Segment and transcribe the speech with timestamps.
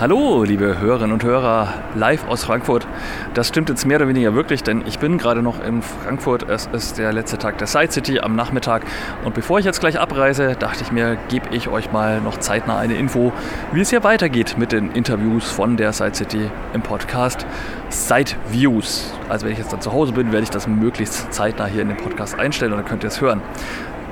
[0.00, 2.86] Hallo, liebe Hörerinnen und Hörer, live aus Frankfurt.
[3.34, 6.48] Das stimmt jetzt mehr oder weniger wirklich, denn ich bin gerade noch in Frankfurt.
[6.48, 8.84] Es ist der letzte Tag der Side City am Nachmittag.
[9.24, 12.78] Und bevor ich jetzt gleich abreise, dachte ich mir, gebe ich euch mal noch zeitnah
[12.78, 13.32] eine Info,
[13.72, 17.44] wie es hier weitergeht mit den Interviews von der Side City im Podcast
[17.88, 19.12] Side Views.
[19.28, 21.88] Also wenn ich jetzt dann zu Hause bin, werde ich das möglichst zeitnah hier in
[21.88, 23.42] den Podcast einstellen und dann könnt ihr es hören.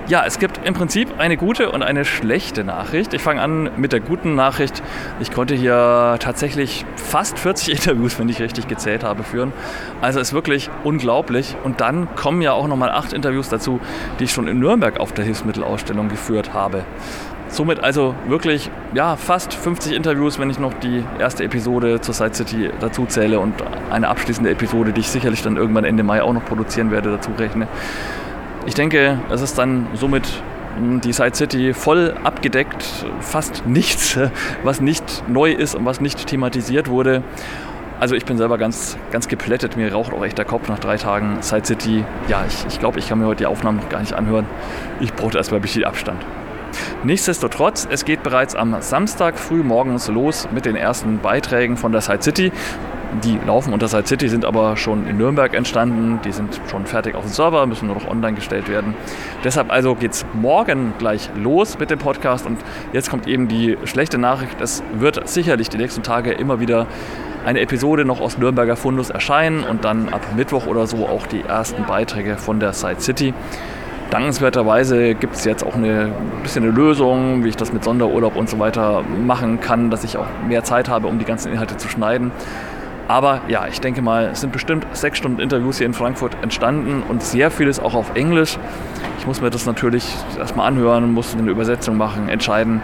[0.09, 3.13] Ja, es gibt im Prinzip eine gute und eine schlechte Nachricht.
[3.13, 4.81] Ich fange an mit der guten Nachricht.
[5.19, 9.53] Ich konnte hier tatsächlich fast 40 Interviews, wenn ich richtig gezählt habe, führen.
[10.01, 11.57] Also ist wirklich unglaublich.
[11.65, 13.81] Und dann kommen ja auch nochmal acht Interviews dazu,
[14.21, 16.85] die ich schon in Nürnberg auf der Hilfsmittelausstellung geführt habe.
[17.49, 22.35] Somit also wirklich ja, fast 50 Interviews, wenn ich noch die erste Episode zur Side
[22.35, 23.55] City dazu zähle und
[23.91, 27.33] eine abschließende Episode, die ich sicherlich dann irgendwann Ende Mai auch noch produzieren werde, dazu
[27.37, 27.67] rechne.
[28.67, 30.43] Ich denke, es ist dann somit
[31.05, 32.85] die Side City voll abgedeckt,
[33.21, 34.19] fast nichts,
[34.65, 37.23] was nicht neu ist und was nicht thematisiert wurde.
[38.01, 40.97] Also ich bin selber ganz, ganz geplättet, mir raucht auch echt der Kopf nach drei
[40.97, 42.05] Tagen Side City.
[42.29, 44.47] Ja, ich, ich glaube, ich kann mir heute die Aufnahmen noch gar nicht anhören.
[45.01, 46.21] Ich brauchte erstmal ein bisschen Abstand.
[47.05, 52.01] Nichtsdestotrotz, es geht bereits am Samstag früh morgens los mit den ersten Beiträgen von der
[52.01, 52.53] Side City.
[53.25, 56.21] Die laufen unter Side City, sind aber schon in Nürnberg entstanden.
[56.25, 58.95] Die sind schon fertig auf dem Server, müssen nur noch online gestellt werden.
[59.45, 62.47] Deshalb also geht es morgen gleich los mit dem Podcast.
[62.47, 62.59] Und
[62.93, 64.61] jetzt kommt eben die schlechte Nachricht.
[64.61, 66.87] Es wird sicherlich die nächsten Tage immer wieder
[67.45, 71.43] eine Episode noch aus Nürnberger Fundus erscheinen und dann ab Mittwoch oder so auch die
[71.43, 73.35] ersten Beiträge von der Side City.
[74.11, 78.49] Dankenswerterweise gibt es jetzt auch eine bisschen eine Lösung, wie ich das mit Sonderurlaub und
[78.49, 81.89] so weiter machen kann, dass ich auch mehr Zeit habe, um die ganzen Inhalte zu
[81.89, 82.31] schneiden.
[83.09, 87.03] Aber ja, ich denke mal, es sind bestimmt sechs Stunden Interviews hier in Frankfurt entstanden
[87.09, 88.59] und sehr vieles auch auf Englisch.
[89.19, 92.81] Ich muss mir das natürlich erstmal anhören, muss eine Übersetzung machen, entscheiden,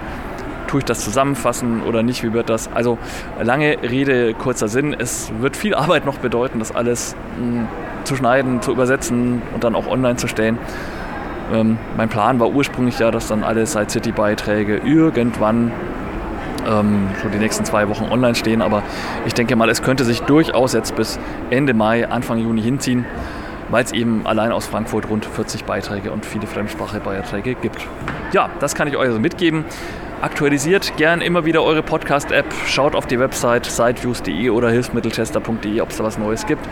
[0.68, 2.72] tue ich das zusammenfassen oder nicht, wie wird das?
[2.72, 2.98] Also
[3.42, 4.96] lange Rede, kurzer Sinn.
[4.96, 7.68] Es wird viel Arbeit noch bedeuten, das alles mh, hm,
[8.04, 10.58] zu schneiden, zu übersetzen und dann auch online zu stellen.
[11.52, 15.72] Ähm, mein Plan war ursprünglich ja, dass dann alle Side City Beiträge irgendwann
[16.68, 18.62] ähm, schon die nächsten zwei Wochen online stehen.
[18.62, 18.82] Aber
[19.26, 21.18] ich denke mal, es könnte sich durchaus jetzt bis
[21.50, 23.04] Ende Mai, Anfang Juni hinziehen,
[23.70, 27.86] weil es eben allein aus Frankfurt rund 40 Beiträge und viele Fremdsprache-Beiträge gibt.
[28.32, 29.64] Ja, das kann ich euch also mitgeben.
[30.22, 35.96] Aktualisiert gern immer wieder eure Podcast-App, schaut auf die Website sideviews.de oder hilfsmitteltester.de, ob es
[35.96, 36.64] da was Neues gibt.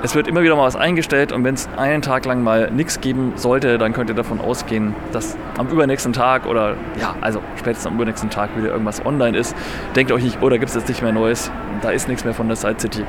[0.00, 3.00] Es wird immer wieder mal was eingestellt und wenn es einen Tag lang mal nichts
[3.00, 7.88] geben sollte, dann könnt ihr davon ausgehen, dass am übernächsten Tag oder ja, also spätestens
[7.88, 9.56] am übernächsten Tag wieder irgendwas online ist.
[9.96, 11.50] Denkt euch nicht, oh, da gibt es jetzt nicht mehr Neues,
[11.82, 13.04] da ist nichts mehr von der Side City.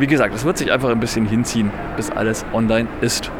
[0.00, 3.30] Wie gesagt, es wird sich einfach ein bisschen hinziehen, bis alles online ist.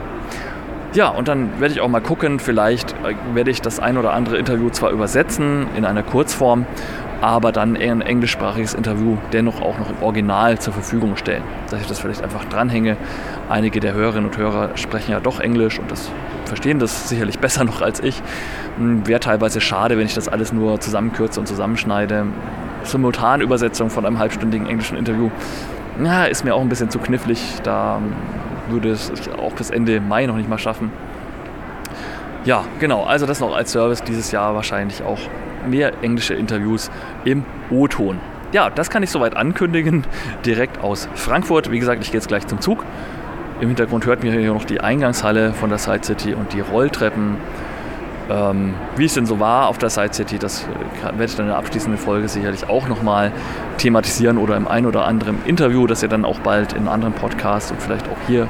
[0.95, 4.13] Ja, und dann werde ich auch mal gucken, vielleicht äh, werde ich das ein oder
[4.13, 6.67] andere Interview zwar übersetzen in einer Kurzform,
[7.23, 11.45] aber dann eher ein englischsprachiges Interview dennoch auch noch im Original zur Verfügung stellen.
[11.71, 12.97] Dass ich das vielleicht einfach dranhänge.
[13.49, 16.11] Einige der Hörerinnen und Hörer sprechen ja doch Englisch und das
[16.47, 18.21] verstehen das sicherlich besser noch als ich.
[18.77, 22.27] Hm, wäre teilweise schade, wenn ich das alles nur zusammenkürze und zusammenschneide.
[22.83, 25.31] Simultanübersetzung von einem halbstündigen englischen Interview
[26.03, 27.41] ja, ist mir auch ein bisschen zu knifflig.
[27.63, 28.01] Da
[28.69, 30.91] würde es auch bis Ende Mai noch nicht mal schaffen.
[32.45, 33.05] Ja, genau.
[33.05, 35.21] Also das noch als Service dieses Jahr wahrscheinlich auch
[35.67, 36.91] mehr englische Interviews
[37.25, 38.21] im O-Ton.
[38.53, 40.05] Ja, das kann ich soweit ankündigen,
[40.45, 41.71] direkt aus Frankfurt.
[41.71, 42.85] Wie gesagt, ich gehe jetzt gleich zum Zug.
[43.61, 47.37] Im Hintergrund hört mir hier noch die Eingangshalle von der Side City und die Rolltreppen.
[48.29, 50.67] Ähm, wie es denn so war auf der Side City, das
[51.03, 53.33] werde ich dann in der abschließenden Folge sicherlich auch nochmal
[53.79, 57.71] thematisieren oder im ein oder anderen Interview, das ihr dann auch bald in anderen Podcasts
[57.71, 58.49] und vielleicht auch hier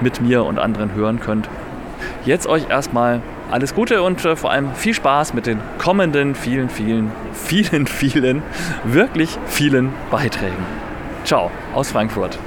[0.00, 1.48] mit mir und anderen hören könnt.
[2.24, 3.20] Jetzt euch erstmal
[3.52, 8.42] alles Gute und äh, vor allem viel Spaß mit den kommenden vielen, vielen, vielen, vielen,
[8.84, 10.64] wirklich vielen Beiträgen.
[11.24, 12.38] Ciao aus Frankfurt.